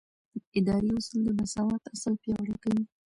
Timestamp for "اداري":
0.59-0.89